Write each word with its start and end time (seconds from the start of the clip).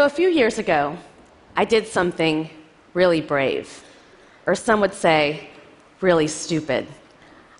So, 0.00 0.06
a 0.06 0.08
few 0.08 0.30
years 0.30 0.56
ago, 0.56 0.96
I 1.54 1.66
did 1.66 1.86
something 1.86 2.48
really 2.94 3.20
brave, 3.20 3.84
or 4.46 4.54
some 4.54 4.80
would 4.80 4.94
say, 4.94 5.50
really 6.00 6.26
stupid. 6.26 6.86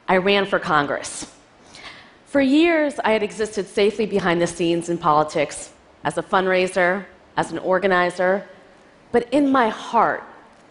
I 0.08 0.16
ran 0.16 0.46
for 0.46 0.58
Congress. 0.58 1.30
For 2.24 2.40
years, 2.40 2.98
I 3.04 3.12
had 3.12 3.22
existed 3.22 3.66
safely 3.66 4.06
behind 4.06 4.40
the 4.40 4.46
scenes 4.46 4.88
in 4.88 4.96
politics 4.96 5.74
as 6.02 6.16
a 6.16 6.22
fundraiser, 6.22 7.04
as 7.36 7.52
an 7.52 7.58
organizer, 7.58 8.48
but 9.12 9.28
in 9.34 9.52
my 9.52 9.68
heart, 9.68 10.24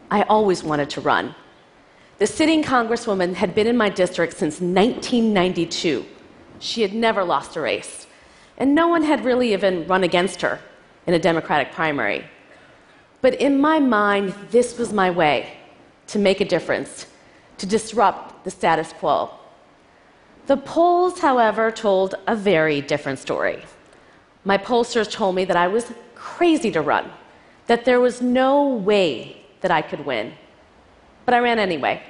I 0.10 0.24
always 0.24 0.64
wanted 0.64 0.90
to 0.90 1.02
run. 1.02 1.36
The 2.18 2.26
sitting 2.26 2.64
congresswoman 2.64 3.36
had 3.36 3.54
been 3.54 3.68
in 3.68 3.78
my 3.78 3.90
district 3.90 4.34
since 4.38 4.60
1992. 4.60 6.04
She 6.58 6.82
had 6.82 6.96
never 6.96 7.24
lost 7.24 7.56
a 7.58 7.62
race, 7.62 8.08
and 8.58 8.74
no 8.74 8.88
one 8.88 9.04
had 9.04 9.24
really 9.24 9.54
even 9.54 9.86
run 9.86 10.04
against 10.04 10.42
her 10.42 10.60
in 11.10 11.16
a 11.16 11.20
Democratic 11.20 11.72
primary. 11.72 12.24
But 13.22 13.34
in 13.42 13.60
my 13.60 13.80
mind, 13.80 14.36
this 14.52 14.78
was 14.78 14.94
my 14.94 15.10
way 15.10 15.58
to 16.06 16.20
make 16.20 16.40
a 16.40 16.46
difference, 16.46 17.08
to 17.58 17.66
disrupt 17.66 18.44
the 18.44 18.52
status 18.52 18.94
quo. 18.94 19.32
The 20.46 20.58
polls, 20.58 21.20
however, 21.20 21.72
told 21.72 22.14
a 22.28 22.36
very 22.36 22.80
different 22.80 23.18
story. 23.18 23.64
My 24.46 24.60
pollsters 24.60 25.10
told 25.12 25.34
me 25.34 25.46
that 25.46 25.58
I 25.58 25.68
was 25.68 25.92
crazy 26.14 26.70
to 26.74 26.82
run, 26.82 27.10
that 27.66 27.86
there 27.86 28.00
was 28.00 28.22
no 28.22 28.68
way 28.68 29.42
that 29.62 29.72
I 29.72 29.82
could 29.82 30.06
win. 30.06 30.34
But 31.26 31.34
I 31.34 31.40
ran 31.40 31.58
anyway. 31.58 32.04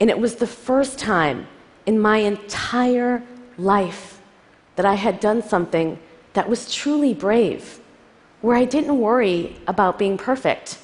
and 0.00 0.10
it 0.10 0.18
was 0.18 0.36
the 0.36 0.46
first 0.46 0.98
time 0.98 1.46
in 1.86 1.98
my 1.98 2.18
entire 2.18 3.22
life 3.56 4.20
that 4.74 4.84
I 4.84 4.94
had 4.94 5.20
done 5.20 5.42
something 5.42 5.98
that 6.34 6.48
was 6.48 6.72
truly 6.72 7.14
brave, 7.14 7.80
where 8.42 8.56
I 8.56 8.64
didn't 8.64 9.00
worry 9.00 9.56
about 9.66 9.98
being 9.98 10.18
perfect. 10.18 10.78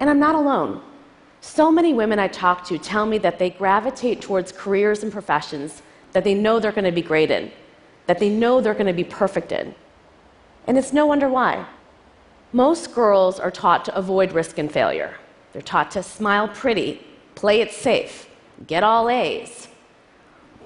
And 0.00 0.10
I'm 0.10 0.18
not 0.18 0.34
alone. 0.34 0.82
So 1.40 1.70
many 1.70 1.92
women 1.92 2.18
I 2.18 2.28
talk 2.28 2.64
to 2.66 2.78
tell 2.78 3.06
me 3.06 3.18
that 3.18 3.38
they 3.38 3.50
gravitate 3.50 4.20
towards 4.20 4.50
careers 4.52 5.02
and 5.02 5.12
professions 5.12 5.82
that 6.12 6.24
they 6.24 6.34
know 6.34 6.58
they're 6.58 6.72
going 6.72 6.84
to 6.84 6.92
be 6.92 7.02
great 7.02 7.30
in, 7.30 7.50
that 8.06 8.18
they 8.18 8.28
know 8.28 8.60
they're 8.60 8.74
going 8.74 8.86
to 8.86 8.92
be 8.92 9.04
perfect 9.04 9.52
in. 9.52 9.74
And 10.66 10.78
it's 10.78 10.92
no 10.92 11.06
wonder 11.06 11.28
why. 11.28 11.66
Most 12.52 12.94
girls 12.94 13.40
are 13.40 13.50
taught 13.50 13.84
to 13.86 13.94
avoid 13.94 14.32
risk 14.32 14.58
and 14.58 14.70
failure. 14.70 15.16
They're 15.52 15.62
taught 15.62 15.90
to 15.92 16.02
smile 16.02 16.48
pretty, 16.48 17.04
play 17.34 17.60
it 17.60 17.72
safe, 17.72 18.28
get 18.66 18.82
all 18.82 19.08
A's. 19.08 19.68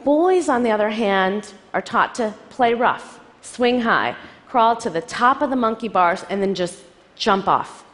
Boys, 0.07 0.49
on 0.49 0.63
the 0.63 0.71
other 0.71 0.91
hand, 0.91 1.53
are 1.75 1.83
taught 1.83 2.15
to 2.15 2.33
play 2.49 2.75
rough, 2.75 3.19
swing 3.43 3.81
high, 3.81 4.15
crawl 4.47 4.77
to 4.77 4.89
the 4.89 5.01
top 5.01 5.43
of 5.43 5.51
the 5.51 5.57
monkey 5.57 5.89
bars, 5.89 6.25
and 6.31 6.41
then 6.41 6.55
just 6.55 6.79
jump 7.17 7.49
off 7.49 7.85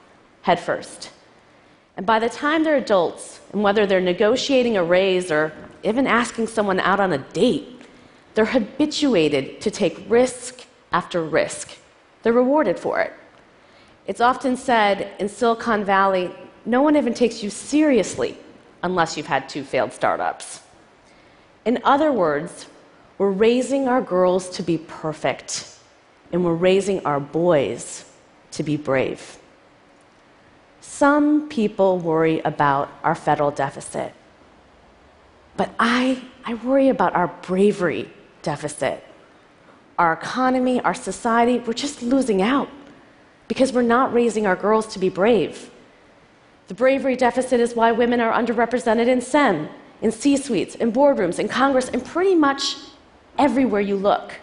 headfirst. 0.43 1.11
And 1.97 2.05
by 2.05 2.19
the 2.19 2.28
time 2.28 2.65
they're 2.65 2.77
adults, 2.77 3.41
and 3.55 3.62
whether 3.62 3.87
they're 3.87 3.99
negotiating 3.99 4.77
a 4.77 4.84
raise 4.84 5.33
or 5.33 5.55
even 5.84 6.06
asking 6.06 6.49
someone 6.49 6.81
out 6.81 7.01
on 7.01 7.15
a 7.15 7.19
date, 7.33 7.81
they're 8.34 8.45
habituated 8.45 9.62
to 9.62 9.71
take 9.71 10.05
risk 10.06 10.67
after 10.93 11.25
risk. 11.25 11.78
They're 12.22 12.34
rewarded 12.34 12.78
for 12.78 13.01
it. 13.01 13.15
It's 14.06 14.21
often 14.21 14.59
said 14.59 15.12
in 15.19 15.31
Silicon 15.31 15.83
Valley 15.83 16.31
no 16.67 16.83
one 16.83 16.95
even 16.95 17.15
takes 17.15 17.43
you 17.43 17.49
seriously 17.49 18.37
unless 18.83 19.17
you've 19.17 19.25
had 19.25 19.49
two 19.49 19.65
failed 19.65 19.95
startups. 19.95 20.62
In 21.65 21.81
other 21.84 22.12
words, 22.12 22.67
we're 23.19 23.31
raising 23.31 23.87
our 23.87 24.03
girls 24.03 24.49
to 24.50 24.62
be 24.62 24.78
perfect, 24.78 25.78
and 26.33 26.45
we're 26.45 26.55
raising 26.55 27.05
our 27.06 27.21
boys 27.21 28.05
to 28.53 28.62
be 28.62 28.77
brave. 28.77 29.39
Some 30.81 31.49
people 31.49 31.99
worry 31.99 32.41
about 32.41 32.91
our 33.05 33.15
federal 33.15 33.51
deficit, 33.51 34.12
but 35.56 35.71
I, 35.78 36.22
I 36.45 36.55
worry 36.55 36.89
about 36.89 37.15
our 37.15 37.28
bravery 37.43 38.11
deficit. 38.43 39.05
Our 39.99 40.15
economy, 40.15 40.81
our 40.81 40.95
society, 40.95 41.59
we're 41.61 41.75
just 41.75 42.03
losing 42.03 42.43
out 42.43 42.69
because 43.47 43.72
we're 43.72 43.83
not 43.83 44.12
raising 44.12 44.47
our 44.47 44.56
girls 44.56 44.87
to 44.95 44.99
be 44.99 45.09
brave. 45.09 45.71
The 46.69 46.75
bravery 46.75 47.17
deficit 47.17 47.61
is 47.61 47.75
why 47.75 47.93
women 47.93 48.21
are 48.21 48.33
underrepresented 48.33 49.06
in 49.06 49.21
STEM, 49.21 49.69
in 50.03 50.13
C 50.13 50.37
suites, 50.37 50.75
in 50.75 50.93
boardrooms, 50.93 51.39
in 51.39 51.49
Congress, 51.49 51.89
and 51.89 52.05
pretty 52.05 52.35
much 52.35 52.77
everywhere 53.39 53.81
you 53.81 53.97
look. 53.97 54.35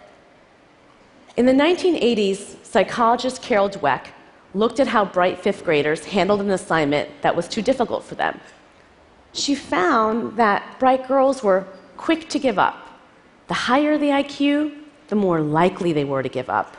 In 1.36 1.46
the 1.46 1.52
1980s, 1.52 2.64
psychologist 2.64 3.42
Carol 3.42 3.70
Dweck 3.70 4.06
looked 4.54 4.80
at 4.80 4.88
how 4.88 5.04
bright 5.04 5.38
fifth 5.38 5.64
graders 5.64 6.04
handled 6.06 6.40
an 6.40 6.50
assignment 6.50 7.08
that 7.22 7.36
was 7.36 7.46
too 7.46 7.62
difficult 7.62 8.02
for 8.02 8.16
them. 8.16 8.40
She 9.32 9.54
found 9.54 10.36
that 10.36 10.78
bright 10.80 11.06
girls 11.06 11.42
were 11.42 11.66
quick 11.96 12.28
to 12.30 12.38
give 12.38 12.58
up. 12.58 12.88
The 13.46 13.54
higher 13.54 13.96
the 13.96 14.08
IQ, 14.08 14.76
the 15.08 15.16
more 15.16 15.40
likely 15.40 15.92
they 15.92 16.04
were 16.04 16.22
to 16.22 16.28
give 16.28 16.50
up. 16.50 16.76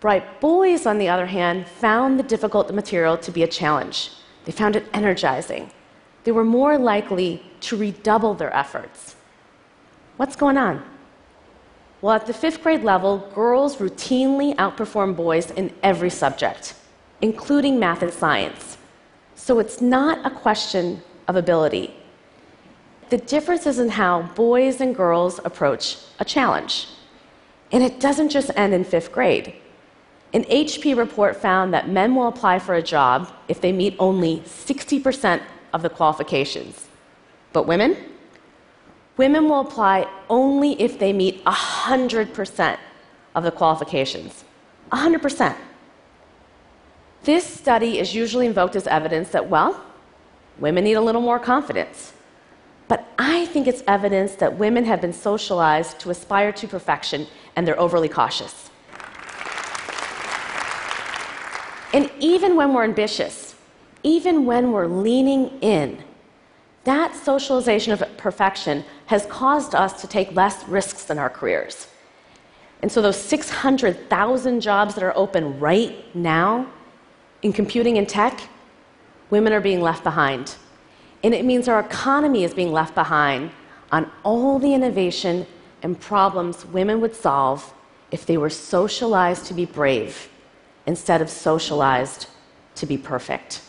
Bright 0.00 0.40
boys, 0.40 0.86
on 0.86 0.98
the 0.98 1.08
other 1.08 1.26
hand, 1.26 1.66
found 1.66 2.18
the 2.18 2.22
difficult 2.22 2.72
material 2.72 3.16
to 3.18 3.30
be 3.30 3.42
a 3.42 3.48
challenge. 3.48 4.10
They 4.44 4.52
found 4.52 4.76
it 4.76 4.86
energizing. 4.92 5.70
They 6.24 6.32
were 6.32 6.44
more 6.44 6.78
likely 6.78 7.42
to 7.60 7.76
redouble 7.76 8.34
their 8.34 8.54
efforts. 8.54 9.16
What's 10.16 10.36
going 10.36 10.56
on? 10.56 10.82
Well, 12.00 12.14
at 12.14 12.26
the 12.26 12.32
fifth 12.32 12.62
grade 12.62 12.84
level, 12.84 13.28
girls 13.34 13.76
routinely 13.76 14.54
outperform 14.56 15.16
boys 15.16 15.50
in 15.50 15.72
every 15.82 16.10
subject, 16.10 16.74
including 17.20 17.78
math 17.78 18.02
and 18.02 18.12
science. 18.12 18.78
So 19.34 19.58
it's 19.58 19.80
not 19.80 20.24
a 20.24 20.30
question 20.30 21.02
of 21.26 21.36
ability. 21.36 21.94
The 23.10 23.18
difference 23.18 23.66
is 23.66 23.78
in 23.78 23.88
how 23.88 24.22
boys 24.34 24.80
and 24.80 24.94
girls 24.94 25.40
approach 25.44 25.98
a 26.18 26.24
challenge. 26.24 26.88
And 27.72 27.82
it 27.82 28.00
doesn't 28.00 28.28
just 28.28 28.50
end 28.56 28.74
in 28.74 28.84
fifth 28.84 29.12
grade. 29.12 29.54
An 30.34 30.44
HP 30.44 30.96
report 30.96 31.36
found 31.36 31.72
that 31.72 31.88
men 31.88 32.14
will 32.14 32.28
apply 32.28 32.58
for 32.58 32.74
a 32.74 32.82
job 32.82 33.32
if 33.48 33.60
they 33.60 33.72
meet 33.72 33.96
only 33.98 34.40
60% 34.40 35.42
of 35.72 35.82
the 35.82 35.88
qualifications. 35.88 36.86
But 37.52 37.66
women? 37.66 37.96
Women 39.16 39.48
will 39.48 39.60
apply 39.60 40.08
only 40.30 40.80
if 40.80 40.98
they 40.98 41.12
meet 41.12 41.44
100% 41.44 42.78
of 43.34 43.44
the 43.44 43.50
qualifications. 43.50 44.44
100%. 44.92 45.56
This 47.24 47.44
study 47.44 47.98
is 47.98 48.14
usually 48.14 48.46
invoked 48.46 48.76
as 48.76 48.86
evidence 48.86 49.30
that, 49.30 49.48
well, 49.48 49.84
women 50.58 50.84
need 50.84 50.94
a 50.94 51.00
little 51.00 51.20
more 51.20 51.38
confidence. 51.38 52.12
But 52.86 53.06
I 53.18 53.46
think 53.46 53.66
it's 53.66 53.82
evidence 53.86 54.34
that 54.36 54.56
women 54.56 54.84
have 54.84 55.00
been 55.00 55.12
socialized 55.12 55.98
to 56.00 56.10
aspire 56.10 56.52
to 56.52 56.66
perfection 56.66 57.26
and 57.54 57.66
they're 57.66 57.78
overly 57.78 58.08
cautious. 58.08 58.70
And 61.92 62.10
even 62.18 62.56
when 62.56 62.72
we're 62.72 62.84
ambitious, 62.84 63.47
even 64.02 64.44
when 64.44 64.72
we're 64.72 64.86
leaning 64.86 65.58
in, 65.60 66.02
that 66.84 67.14
socialization 67.14 67.92
of 67.92 68.02
perfection 68.16 68.84
has 69.06 69.26
caused 69.26 69.74
us 69.74 70.00
to 70.00 70.06
take 70.06 70.32
less 70.34 70.66
risks 70.68 71.10
in 71.10 71.18
our 71.18 71.28
careers. 71.28 71.88
And 72.80 72.90
so, 72.90 73.02
those 73.02 73.16
600,000 73.16 74.60
jobs 74.60 74.94
that 74.94 75.02
are 75.02 75.16
open 75.16 75.58
right 75.58 76.14
now 76.14 76.70
in 77.42 77.52
computing 77.52 77.98
and 77.98 78.08
tech, 78.08 78.40
women 79.30 79.52
are 79.52 79.60
being 79.60 79.80
left 79.80 80.04
behind. 80.04 80.54
And 81.24 81.34
it 81.34 81.44
means 81.44 81.68
our 81.68 81.80
economy 81.80 82.44
is 82.44 82.54
being 82.54 82.72
left 82.72 82.94
behind 82.94 83.50
on 83.90 84.10
all 84.22 84.58
the 84.58 84.72
innovation 84.72 85.46
and 85.82 85.98
problems 85.98 86.64
women 86.66 87.00
would 87.00 87.14
solve 87.14 87.74
if 88.10 88.24
they 88.26 88.36
were 88.36 88.50
socialized 88.50 89.46
to 89.46 89.54
be 89.54 89.64
brave 89.64 90.28
instead 90.86 91.20
of 91.20 91.28
socialized 91.28 92.26
to 92.76 92.86
be 92.86 92.96
perfect. 92.96 93.60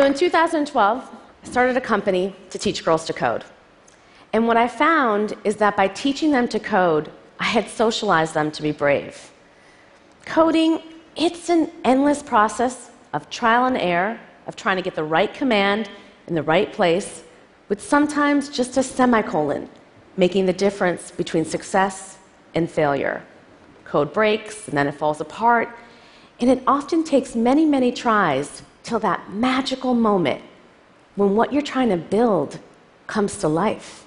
So 0.00 0.06
in 0.06 0.14
2012, 0.14 1.10
I 1.42 1.46
started 1.46 1.76
a 1.76 1.80
company 1.82 2.34
to 2.48 2.58
teach 2.58 2.86
girls 2.86 3.04
to 3.04 3.12
code. 3.12 3.44
And 4.32 4.46
what 4.46 4.56
I 4.56 4.66
found 4.66 5.34
is 5.44 5.56
that 5.56 5.76
by 5.76 5.88
teaching 5.88 6.30
them 6.30 6.48
to 6.48 6.58
code, 6.58 7.12
I 7.38 7.44
had 7.44 7.68
socialized 7.68 8.32
them 8.32 8.50
to 8.52 8.62
be 8.62 8.72
brave. 8.72 9.30
Coding, 10.24 10.80
it's 11.16 11.50
an 11.50 11.70
endless 11.84 12.22
process 12.22 12.92
of 13.12 13.28
trial 13.28 13.66
and 13.66 13.76
error, 13.76 14.18
of 14.46 14.56
trying 14.56 14.76
to 14.76 14.82
get 14.82 14.94
the 14.94 15.04
right 15.04 15.34
command 15.34 15.90
in 16.28 16.34
the 16.34 16.42
right 16.42 16.72
place, 16.72 17.22
with 17.68 17.82
sometimes 17.82 18.48
just 18.48 18.78
a 18.78 18.82
semicolon 18.82 19.68
making 20.16 20.46
the 20.46 20.54
difference 20.54 21.10
between 21.10 21.44
success 21.44 22.16
and 22.54 22.70
failure. 22.70 23.22
Code 23.84 24.14
breaks 24.14 24.66
and 24.66 24.78
then 24.78 24.86
it 24.86 24.94
falls 24.94 25.20
apart, 25.20 25.68
and 26.40 26.48
it 26.48 26.62
often 26.66 27.04
takes 27.04 27.36
many, 27.36 27.66
many 27.66 27.92
tries 27.92 28.62
till 28.82 28.98
that 29.00 29.32
magical 29.32 29.94
moment 29.94 30.42
when 31.16 31.34
what 31.34 31.52
you're 31.52 31.62
trying 31.62 31.88
to 31.90 31.96
build 31.96 32.58
comes 33.06 33.36
to 33.38 33.48
life. 33.48 34.06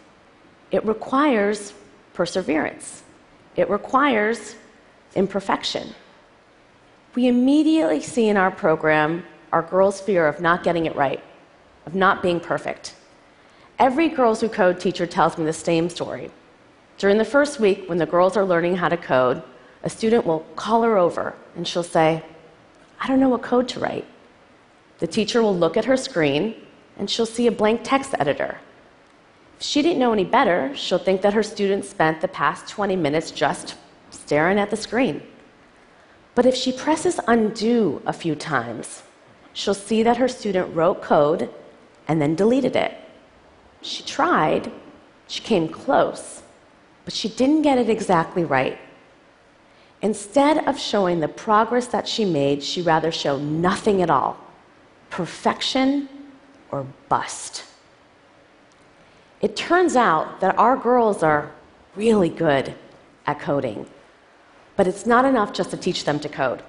It 0.72 0.86
requires 0.86 1.74
perseverance, 2.14 3.04
it 3.56 3.70
requires 3.70 4.56
imperfection. 5.16 5.94
We 7.16 7.28
immediately 7.28 8.02
see 8.02 8.28
in 8.28 8.38
our 8.38 8.50
program 8.50 9.24
our 9.52 9.62
girls' 9.62 10.02
fear 10.02 10.28
of 10.28 10.42
not 10.42 10.64
getting 10.64 10.88
it 10.88 10.96
right, 10.96 11.24
of 11.86 11.94
not 11.94 12.24
being 12.24 12.40
perfect. 12.40 12.96
Every 13.78 14.10
Girls 14.10 14.42
Who 14.42 14.50
Code 14.50 14.80
teacher 14.80 15.06
tells 15.06 15.38
me 15.38 15.46
the 15.46 15.54
same 15.54 15.90
story. 15.90 16.32
During 16.98 17.18
the 17.18 17.26
first 17.26 17.60
week, 17.60 17.88
when 17.88 17.98
the 18.00 18.06
girls 18.06 18.36
are 18.38 18.46
learning 18.46 18.78
how 18.78 18.90
to 18.90 18.98
code, 18.98 19.44
a 19.84 19.90
student 19.90 20.26
will 20.26 20.40
call 20.56 20.82
her 20.84 20.98
over 20.98 21.36
and 21.56 21.68
she'll 21.68 21.84
say, 21.84 22.24
I 23.00 23.08
don't 23.08 23.20
know 23.20 23.30
what 23.30 23.42
code 23.42 23.68
to 23.70 23.80
write. 23.80 24.06
The 25.04 25.08
teacher 25.08 25.42
will 25.42 25.54
look 25.54 25.76
at 25.76 25.84
her 25.84 25.98
screen 25.98 26.56
and 26.98 27.10
she'll 27.10 27.26
see 27.26 27.46
a 27.48 27.52
blank 27.52 27.82
text 27.84 28.16
editor. 28.20 28.60
If 29.60 29.66
she 29.66 29.82
didn't 29.82 30.00
know 30.00 30.14
any 30.14 30.24
better, 30.24 30.74
she'll 30.78 30.98
think 30.98 31.22
that 31.24 31.34
her 31.34 31.44
student 31.44 31.84
spent 31.84 32.22
the 32.22 32.30
past 32.30 32.70
20 32.70 32.96
minutes 32.96 33.30
just 33.30 33.76
staring 34.12 34.58
at 34.58 34.70
the 34.70 34.78
screen. 34.78 35.22
But 36.36 36.46
if 36.46 36.56
she 36.56 36.72
presses 36.72 37.20
undo 37.28 38.02
a 38.06 38.14
few 38.14 38.34
times, 38.34 39.04
she'll 39.52 39.74
see 39.74 40.04
that 40.04 40.16
her 40.16 40.30
student 40.30 40.74
wrote 40.74 41.02
code 41.02 41.50
and 42.08 42.22
then 42.22 42.34
deleted 42.34 42.78
it. 42.78 42.94
She 43.82 44.04
tried, 44.04 44.72
she 45.28 45.42
came 45.42 45.68
close, 45.68 46.44
but 47.04 47.14
she 47.14 47.28
didn't 47.28 47.64
get 47.64 47.78
it 47.78 47.90
exactly 47.90 48.46
right. 48.46 48.80
Instead 50.02 50.66
of 50.66 50.80
showing 50.80 51.20
the 51.20 51.28
progress 51.28 51.88
that 51.88 52.08
she 52.08 52.24
made, 52.24 52.64
she 52.64 52.82
rather 52.82 53.12
showed 53.12 53.42
nothing 53.42 54.02
at 54.02 54.10
all 54.10 54.38
perfection 55.14 56.10
or 56.72 56.88
bust. 57.08 57.64
It 59.42 59.56
turns 59.56 59.96
out 59.96 60.40
that 60.40 60.58
our 60.58 60.76
girls 60.76 61.22
are 61.22 61.52
really 61.96 62.30
good 62.30 62.74
at 63.28 63.40
coding, 63.40 63.86
but 64.76 64.88
it's 64.88 65.06
not 65.06 65.24
enough 65.24 65.54
just 65.54 65.70
to 65.70 65.78
teach 65.78 66.06
them 66.06 66.20
to 66.22 66.28
code. 66.28 66.64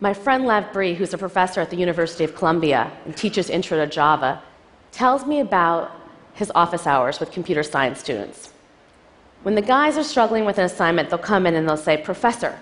My 0.00 0.14
friend 0.14 0.46
Lev 0.46 0.72
Brie, 0.72 0.94
who's 0.94 1.12
a 1.12 1.18
professor 1.18 1.60
at 1.60 1.68
the 1.68 1.76
University 1.76 2.24
of 2.24 2.34
Columbia 2.34 2.90
and 3.04 3.14
teaches 3.14 3.50
Intro 3.50 3.76
to 3.76 3.86
Java, 3.86 4.42
tells 4.90 5.26
me 5.26 5.40
about 5.40 5.90
his 6.32 6.50
office 6.54 6.86
hours 6.86 7.20
with 7.20 7.30
computer 7.30 7.62
science 7.62 8.00
students. 8.00 8.54
When 9.42 9.54
the 9.54 9.68
guys 9.76 9.98
are 9.98 10.10
struggling 10.12 10.46
with 10.46 10.56
an 10.56 10.64
assignment, 10.64 11.10
they'll 11.10 11.18
come 11.18 11.46
in 11.46 11.56
and 11.56 11.68
they'll 11.68 11.76
say, 11.76 11.98
Professor, 11.98 12.58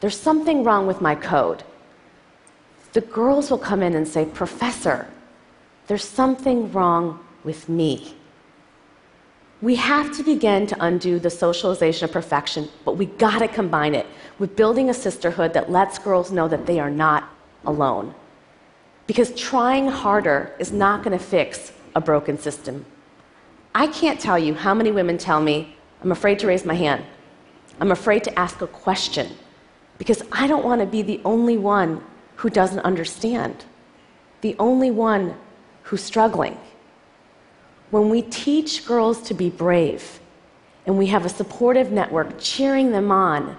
there's 0.00 0.18
something 0.18 0.64
wrong 0.64 0.86
with 0.86 1.02
my 1.02 1.14
code 1.14 1.62
the 2.94 3.00
girls 3.00 3.50
will 3.50 3.58
come 3.58 3.82
in 3.82 3.94
and 3.94 4.06
say, 4.06 4.24
Professor, 4.24 5.06
there's 5.88 6.04
something 6.04 6.72
wrong 6.72 7.18
with 7.42 7.68
me. 7.68 8.14
We 9.60 9.74
have 9.76 10.16
to 10.16 10.22
begin 10.22 10.66
to 10.68 10.84
undo 10.84 11.18
the 11.18 11.30
socialization 11.30 12.04
of 12.04 12.12
perfection, 12.12 12.68
but 12.84 12.96
we 12.96 13.06
got 13.06 13.40
to 13.40 13.48
combine 13.48 13.94
it 13.94 14.06
with 14.38 14.56
building 14.56 14.90
a 14.90 14.94
sisterhood 14.94 15.52
that 15.54 15.70
lets 15.70 15.98
girls 15.98 16.30
know 16.30 16.46
that 16.48 16.66
they 16.66 16.78
are 16.78 16.90
not 16.90 17.28
alone. 17.66 18.14
Because 19.06 19.34
trying 19.34 19.88
harder 19.88 20.54
is 20.58 20.72
not 20.72 21.02
to 21.04 21.18
fix 21.18 21.72
a 21.94 22.00
broken 22.00 22.38
system. 22.38 22.84
I 23.74 23.88
can't 23.88 24.20
tell 24.20 24.38
you 24.38 24.54
how 24.54 24.72
many 24.72 24.92
women 24.92 25.18
tell 25.18 25.40
me, 25.40 25.76
I'm 26.00 26.12
afraid 26.12 26.38
to 26.40 26.46
raise 26.46 26.64
my 26.64 26.74
hand. 26.74 27.04
I'm 27.80 27.90
afraid 27.90 28.22
to 28.24 28.38
ask 28.38 28.60
a 28.62 28.68
question 28.68 29.32
because 29.98 30.22
I 30.30 30.46
don't 30.46 30.64
want 30.64 30.80
to 30.80 30.86
be 30.86 31.02
the 31.02 31.20
only 31.24 31.56
one 31.56 32.00
who 32.36 32.50
doesn't 32.50 32.80
understand, 32.80 33.64
the 34.40 34.56
only 34.58 34.90
one 34.90 35.34
who's 35.84 36.02
struggling. 36.02 36.58
When 37.90 38.08
we 38.08 38.22
teach 38.22 38.86
girls 38.86 39.22
to 39.22 39.34
be 39.34 39.50
brave 39.50 40.20
and 40.86 40.98
we 40.98 41.06
have 41.06 41.24
a 41.24 41.28
supportive 41.28 41.92
network 41.92 42.38
cheering 42.38 42.90
them 42.90 43.10
on, 43.10 43.56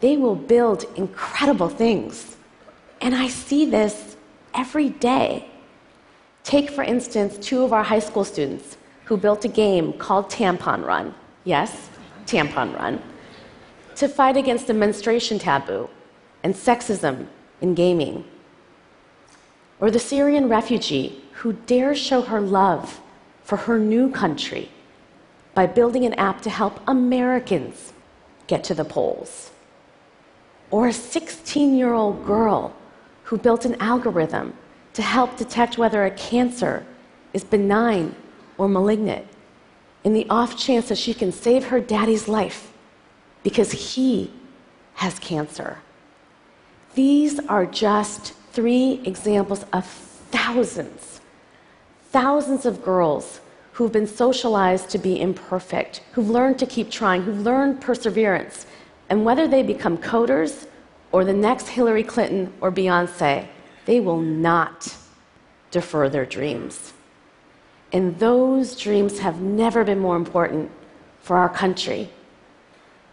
they 0.00 0.16
will 0.16 0.34
build 0.34 0.84
incredible 0.96 1.68
things. 1.68 2.36
And 3.00 3.14
I 3.14 3.28
see 3.28 3.64
this 3.64 4.16
every 4.54 4.90
day. 4.90 5.48
Take, 6.44 6.70
for 6.70 6.82
instance, 6.82 7.38
two 7.38 7.62
of 7.62 7.72
our 7.72 7.82
high 7.82 7.98
school 7.98 8.24
students 8.24 8.76
who 9.04 9.16
built 9.16 9.44
a 9.44 9.48
game 9.48 9.92
called 9.94 10.30
Tampon 10.30 10.84
Run. 10.84 11.14
Yes, 11.44 11.90
Tampon 12.26 12.76
Run. 12.78 13.02
To 13.96 14.08
fight 14.08 14.36
against 14.36 14.66
the 14.66 14.74
menstruation 14.74 15.38
taboo 15.38 15.88
and 16.42 16.54
sexism 16.54 17.26
in 17.60 17.74
gaming. 17.74 18.24
Or 19.80 19.90
the 19.90 19.98
Syrian 19.98 20.48
refugee 20.48 21.22
who 21.32 21.52
dares 21.54 21.98
show 21.98 22.22
her 22.22 22.40
love 22.40 23.00
for 23.42 23.56
her 23.56 23.78
new 23.78 24.10
country 24.10 24.70
by 25.54 25.66
building 25.66 26.04
an 26.04 26.14
app 26.14 26.42
to 26.42 26.50
help 26.50 26.80
Americans 26.86 27.92
get 28.46 28.62
to 28.64 28.74
the 28.74 28.84
polls. 28.84 29.50
Or 30.70 30.88
a 30.88 30.92
16 30.92 31.76
year 31.76 31.92
old 31.92 32.24
girl 32.24 32.74
who 33.24 33.38
built 33.38 33.64
an 33.64 33.76
algorithm 33.80 34.54
to 34.92 35.02
help 35.02 35.36
detect 35.36 35.78
whether 35.78 36.04
a 36.04 36.10
cancer 36.10 36.84
is 37.32 37.44
benign 37.44 38.14
or 38.58 38.68
malignant 38.68 39.26
in 40.04 40.14
the 40.14 40.26
off 40.28 40.56
chance 40.56 40.88
that 40.88 40.98
she 40.98 41.14
can 41.14 41.32
save 41.32 41.66
her 41.66 41.80
daddy's 41.80 42.28
life 42.28 42.72
because 43.42 43.72
he 43.72 44.32
has 44.94 45.18
cancer. 45.18 45.78
These 46.94 47.38
are 47.46 47.66
just 47.66 48.34
three 48.52 49.00
examples 49.04 49.64
of 49.72 49.86
thousands, 49.86 51.20
thousands 52.10 52.66
of 52.66 52.82
girls 52.82 53.40
who've 53.72 53.92
been 53.92 54.06
socialized 54.06 54.90
to 54.90 54.98
be 54.98 55.20
imperfect, 55.20 56.02
who've 56.12 56.28
learned 56.28 56.58
to 56.58 56.66
keep 56.66 56.90
trying, 56.90 57.22
who've 57.22 57.40
learned 57.40 57.80
perseverance. 57.80 58.66
And 59.08 59.24
whether 59.24 59.46
they 59.46 59.62
become 59.62 59.98
coders 59.98 60.66
or 61.12 61.24
the 61.24 61.32
next 61.32 61.68
Hillary 61.68 62.02
Clinton 62.02 62.52
or 62.60 62.72
Beyonce, 62.72 63.46
they 63.86 64.00
will 64.00 64.20
not 64.20 64.96
defer 65.70 66.08
their 66.08 66.26
dreams. 66.26 66.92
And 67.92 68.18
those 68.18 68.76
dreams 68.76 69.20
have 69.20 69.40
never 69.40 69.84
been 69.84 69.98
more 69.98 70.16
important 70.16 70.70
for 71.20 71.36
our 71.36 71.48
country 71.48 72.10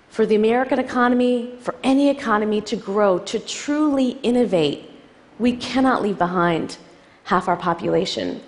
for 0.10 0.26
the 0.26 0.36
American 0.36 0.80
economy, 0.80 1.54
for 1.60 1.76
any 1.84 2.10
economy 2.10 2.62
to 2.62 2.76
grow, 2.76 3.20
to 3.20 3.40
truly 3.40 4.12
innovate, 4.24 4.90
we 5.40 5.56
cannot 5.56 6.02
leave 6.02 6.18
behind 6.18 6.78
half 7.26 7.48
our 7.48 7.58
population. 7.58 8.42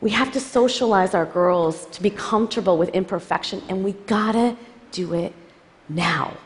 We 0.00 0.10
have 0.10 0.32
to 0.32 0.40
socialize 0.40 1.14
our 1.14 1.26
girls 1.26 1.86
to 1.86 2.02
be 2.02 2.10
comfortable 2.10 2.76
with 2.76 2.88
imperfection, 2.90 3.62
and 3.68 3.84
we 3.84 3.92
gotta 3.92 4.56
do 4.90 5.14
it 5.14 5.32
now. 5.88 6.36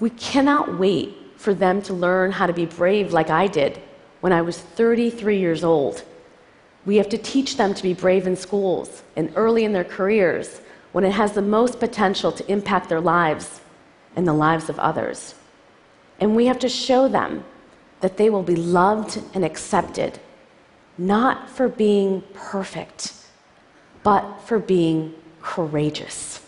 We 0.00 0.10
cannot 0.10 0.78
wait 0.78 1.16
for 1.36 1.54
them 1.54 1.82
to 1.82 1.94
learn 1.94 2.32
how 2.32 2.46
to 2.46 2.52
be 2.52 2.66
brave 2.66 3.12
like 3.12 3.30
I 3.30 3.46
did 3.46 3.80
when 4.20 4.32
I 4.32 4.42
was 4.42 4.58
33 4.58 5.38
years 5.38 5.62
old. 5.62 6.04
We 6.84 6.96
have 6.96 7.08
to 7.10 7.18
teach 7.18 7.56
them 7.56 7.74
to 7.74 7.82
be 7.82 7.94
brave 7.94 8.26
in 8.26 8.34
schools 8.34 9.02
and 9.16 9.32
early 9.36 9.64
in 9.64 9.72
their 9.72 9.84
careers 9.84 10.60
when 10.92 11.04
it 11.04 11.12
has 11.12 11.32
the 11.32 11.42
most 11.42 11.78
potential 11.78 12.32
to 12.32 12.50
impact 12.50 12.88
their 12.88 13.00
lives 13.00 13.60
and 14.16 14.26
the 14.26 14.32
lives 14.32 14.68
of 14.68 14.78
others. 14.78 15.34
And 16.20 16.34
we 16.34 16.46
have 16.46 16.58
to 16.60 16.68
show 16.68 17.08
them 17.08 17.44
that 18.00 18.16
they 18.16 18.30
will 18.30 18.42
be 18.42 18.56
loved 18.56 19.20
and 19.34 19.44
accepted, 19.44 20.18
not 20.96 21.48
for 21.50 21.68
being 21.68 22.22
perfect, 22.32 23.12
but 24.02 24.40
for 24.44 24.58
being 24.58 25.14
courageous. 25.42 26.40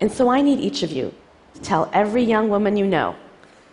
And 0.00 0.10
so 0.10 0.28
I 0.28 0.40
need 0.42 0.60
each 0.60 0.82
of 0.82 0.90
you 0.90 1.14
to 1.54 1.60
tell 1.60 1.90
every 1.92 2.22
young 2.22 2.48
woman 2.48 2.76
you 2.76 2.86
know, 2.86 3.14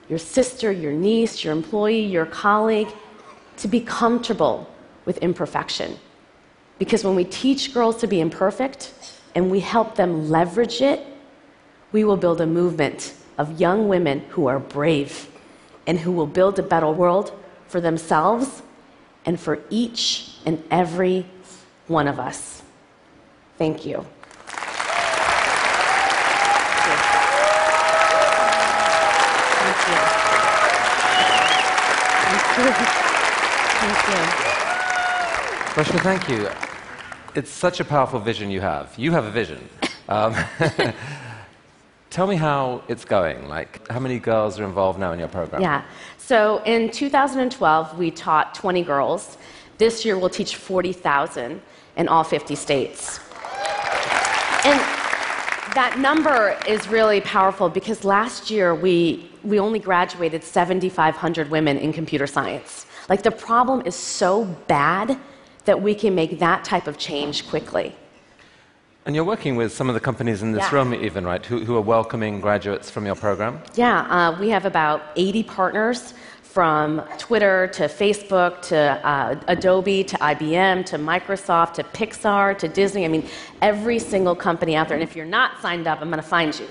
your 0.10 0.20
sister, 0.20 0.72
your 0.72 0.92
niece, 0.92 1.44
your 1.44 1.54
employee, 1.54 2.06
your 2.06 2.26
colleague, 2.26 2.90
to 3.58 3.68
be 3.68 3.80
comfortable 3.80 4.70
with 5.06 5.18
imperfection. 5.20 5.98
Because 6.80 7.04
when 7.04 7.16
we 7.16 7.24
teach 7.24 7.74
girls 7.74 7.98
to 7.98 8.08
be 8.08 8.20
imperfect 8.20 8.94
and 9.36 9.50
we 9.50 9.60
help 9.60 9.96
them 9.96 10.30
leverage 10.30 10.82
it, 10.82 11.06
we 11.92 12.04
will 12.04 12.18
build 12.18 12.42
a 12.42 12.46
movement 12.46 13.14
of 13.38 13.60
young 13.60 13.88
women 13.88 14.20
who 14.30 14.48
are 14.48 14.60
brave 14.60 15.30
and 15.88 16.00
who 16.00 16.12
will 16.12 16.28
build 16.28 16.60
a 16.60 16.64
better 16.64 16.90
world 16.90 17.32
for 17.68 17.82
themselves 17.82 18.62
and 19.26 19.40
for 19.40 19.60
each 19.70 20.38
and 20.46 20.64
every 20.72 21.26
one 21.88 22.08
of 22.08 22.20
us. 22.20 22.62
Thank 23.58 23.86
you. 23.86 24.06
Thank 29.62 29.88
you. 29.88 30.22
Thank 32.28 32.58
you. 32.58 32.72
Thank 33.82 34.00
you. 34.08 34.42
Reshma, 35.74 36.00
thank 36.02 36.30
you. 36.30 36.71
It's 37.34 37.50
such 37.50 37.80
a 37.80 37.86
powerful 37.86 38.20
vision 38.20 38.52
you 38.52 38.60
have. 38.60 38.94
You 38.98 39.12
have 39.14 39.24
a 39.24 39.32
vision. 39.32 39.70
Um, 40.10 40.36
tell 42.10 42.28
me 42.28 42.36
how 42.36 42.84
it's 42.90 43.06
going. 43.06 43.48
Like, 43.48 43.88
how 43.88 44.00
many 44.00 44.20
girls 44.20 44.60
are 44.60 44.66
involved 44.66 45.00
now 45.00 45.14
in 45.14 45.20
your 45.20 45.30
program? 45.30 45.62
Yeah. 45.62 45.86
So 46.18 46.62
in 46.66 46.92
2012, 46.92 47.98
we 47.98 48.12
taught 48.12 48.54
20 48.54 48.84
girls. 48.84 49.38
This 49.78 50.04
year, 50.04 50.18
we'll 50.18 50.30
teach 50.30 50.58
40,000 50.58 51.62
in 51.96 52.08
all 52.10 52.26
50 52.26 52.54
states. 52.56 53.20
And 54.66 54.80
that 55.74 55.96
number 55.98 56.58
is 56.68 56.90
really 56.90 57.22
powerful 57.22 57.70
because 57.70 58.04
last 58.04 58.52
year 58.52 58.76
we, 58.76 59.32
we 59.44 59.58
only 59.58 59.80
graduated 59.80 60.44
7,500 60.44 61.50
women 61.50 61.78
in 61.78 61.94
computer 61.94 62.28
science. 62.28 62.86
Like, 63.08 63.24
the 63.24 63.32
problem 63.32 63.84
is 63.86 63.96
so 63.96 64.44
bad 64.68 65.18
that 65.66 65.82
we 65.82 65.94
can 65.96 66.16
make 66.16 66.40
that 66.40 66.64
type 66.64 66.88
of 66.88 66.98
change 66.98 67.48
quickly. 67.48 67.96
And 69.06 69.16
you're 69.16 69.26
working 69.26 69.56
with 69.56 69.74
some 69.74 69.90
of 69.90 69.96
the 69.96 70.00
companies 70.00 70.44
in 70.44 70.52
this 70.52 70.62
Yeah. 70.72 70.76
room, 70.76 70.94
even, 70.94 71.26
right, 71.26 71.44
who, 71.44 71.66
who 71.66 71.76
are 71.76 71.82
welcoming 71.82 72.40
graduates 72.40 72.90
from 72.92 73.06
your 73.06 73.16
program? 73.16 73.60
Yeah, 73.74 74.02
uh, 74.02 74.40
we 74.40 74.50
have 74.50 74.66
about 74.66 75.02
80 75.16 75.44
partners 75.44 76.14
from 76.44 77.02
Twitter 77.18 77.68
to 77.68 77.84
Facebook 77.84 78.62
to 78.62 78.78
uh, 78.78 79.40
Adobe 79.48 80.04
to 80.04 80.18
IBM 80.18 80.86
to 80.86 80.98
Microsoft 80.98 81.74
to 81.76 81.84
Pixar 81.84 82.58
to 82.58 82.68
Disney. 82.68 83.06
I 83.06 83.08
mean, 83.08 83.26
every 83.62 83.98
single 83.98 84.36
company 84.36 84.76
out 84.76 84.88
there. 84.88 84.98
And 84.98 85.04
if 85.04 85.16
you're 85.16 85.26
not 85.26 85.62
signed 85.62 85.88
up, 85.88 86.02
I'm 86.02 86.10
going 86.10 86.22
to 86.22 86.28
find 86.28 86.58
you. 86.60 86.68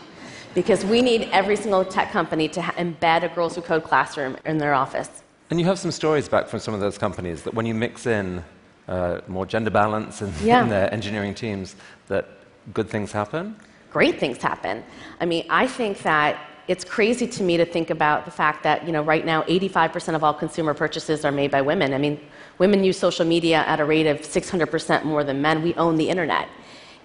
Because 0.55 0.85
we 0.85 1.01
need 1.01 1.29
every 1.33 1.57
single 1.57 1.85
tech 1.85 2.11
company 2.13 2.47
to 2.49 2.61
ha- 2.63 2.75
embed 2.77 3.23
a 3.25 3.29
Girls 3.35 3.55
Who 3.55 3.63
Code 3.63 3.83
classroom 3.83 4.37
in 4.45 4.59
their 4.59 4.75
office. 4.75 5.09
And 5.49 5.59
you 5.59 5.67
have 5.67 5.79
some 5.79 5.91
stories 5.91 6.29
back 6.29 6.47
from 6.49 6.61
some 6.61 6.75
of 6.75 6.81
those 6.81 6.99
companies 6.99 7.43
that 7.43 7.55
when 7.55 7.67
you 7.67 7.75
mix 7.75 8.07
in 8.07 8.45
uh, 8.91 9.21
more 9.29 9.47
gender 9.47 9.71
balance 9.71 10.21
in, 10.21 10.31
Yeah. 10.43 10.63
in 10.63 10.69
their 10.69 10.93
engineering 10.93 11.35
teams, 11.35 11.77
that 12.09 12.27
good 12.75 12.89
things 12.91 13.13
happen? 13.13 13.57
great 13.91 14.21
things 14.21 14.39
happen. 14.41 14.85
I 15.21 15.27
mean, 15.27 15.45
I 15.51 15.67
think 15.67 16.03
that 16.03 16.39
it's 16.69 16.85
crazy 16.85 17.27
to 17.27 17.43
me 17.43 17.57
to 17.57 17.65
think 17.65 17.91
about 17.91 18.25
the 18.25 18.31
fact 18.31 18.63
that, 18.63 18.87
you 18.87 18.93
know, 18.93 19.03
right 19.03 19.27
now 19.27 19.43
85% 19.43 20.15
of 20.15 20.23
all 20.23 20.33
consumer 20.33 20.75
purchases 20.75 21.25
are 21.25 21.33
made 21.33 21.51
by 21.51 21.61
women. 21.61 21.93
I 21.93 21.99
mean, 21.99 22.21
women 22.59 22.85
use 22.85 22.97
social 22.97 23.27
media 23.27 23.65
at 23.67 23.81
a 23.81 23.85
rate 23.85 24.07
of 24.07 24.19
600% 24.21 25.05
more 25.05 25.25
than 25.25 25.43
men. 25.43 25.63
We 25.63 25.75
own 25.75 25.97
the 25.97 26.09
internet. 26.09 26.49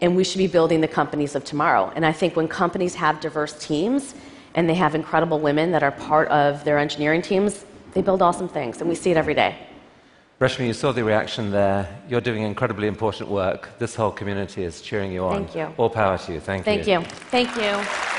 And 0.01 0.15
we 0.15 0.23
should 0.23 0.37
be 0.37 0.45
building 0.47 0.81
the 0.81 0.87
companies 0.87 1.33
of 1.33 1.43
tomorrow. 1.43 1.91
And 1.95 2.05
I 2.05 2.11
think 2.11 2.35
when 2.35 2.47
companies 2.47 2.93
have 2.95 3.19
diverse 3.19 3.53
teams 3.57 4.13
and 4.53 4.69
they 4.69 4.75
have 4.75 4.93
incredible 4.93 5.39
women 5.39 5.71
that 5.71 5.81
are 5.81 5.91
part 5.91 6.27
of 6.27 6.63
their 6.65 6.77
engineering 6.77 7.23
teams, 7.23 7.65
they 7.93 8.03
build 8.03 8.21
awesome 8.21 8.47
things. 8.47 8.79
And 8.81 8.87
we 8.87 8.95
see 8.95 9.09
it 9.09 9.17
every 9.17 9.33
day. 9.33 9.55
Reshmi, 10.39 10.67
you 10.67 10.73
saw 10.73 10.91
the 10.91 11.03
reaction 11.03 11.49
there. 11.49 11.87
You're 12.09 12.19
doing 12.19 12.43
incredibly 12.43 12.87
important 12.87 13.29
work. 13.29 13.69
This 13.79 13.95
whole 13.95 14.11
community 14.11 14.65
is 14.65 14.81
cheering 14.81 15.13
you 15.13 15.23
on. 15.23 15.45
Thank 15.45 15.55
you. 15.55 15.73
All 15.77 15.89
power 15.89 16.17
to 16.17 16.33
you. 16.33 16.41
Thank, 16.41 16.67
you. 16.67 16.83
Thank 16.83 16.87
you. 16.87 17.01
Thank 17.31 17.55
you. 17.55 18.14